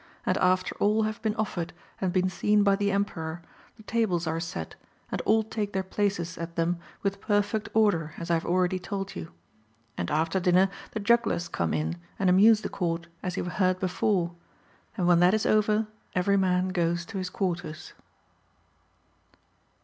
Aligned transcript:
And 0.25 0.35
after 0.39 0.73
all 0.79 1.03
have 1.03 1.21
been 1.21 1.35
offered 1.35 1.73
and 1.99 2.11
been 2.11 2.27
seen 2.27 2.63
by 2.63 2.75
the 2.75 2.91
Emperor, 2.91 3.43
the 3.77 3.83
tables 3.83 4.25
are 4.25 4.39
set, 4.39 4.73
and 5.11 5.21
all 5.27 5.43
take 5.43 5.73
their 5.73 5.83
places 5.83 6.39
at 6.39 6.55
them 6.55 6.79
with 7.03 7.21
perfect 7.21 7.69
order 7.75 8.15
as 8.17 8.31
I 8.31 8.33
have 8.33 8.45
already 8.47 8.79
told 8.79 9.15
you. 9.15 9.29
And 9.99 10.09
after 10.09 10.39
dinner 10.39 10.71
the 10.93 10.99
jugglers 10.99 11.47
come 11.47 11.71
in 11.71 11.97
and 12.17 12.31
amuse 12.31 12.61
the 12.61 12.67
Court 12.69 13.09
as 13.21 13.37
you 13.37 13.43
have 13.43 13.53
heard 13.57 13.79
before; 13.79 14.33
and 14.97 15.05
when 15.05 15.19
that 15.19 15.35
is 15.35 15.45
over, 15.45 15.85
every 16.15 16.35
man 16.35 16.69
goes 16.69 17.05
to 17.05 17.19
his 17.19 17.29
quarters. 17.29 17.93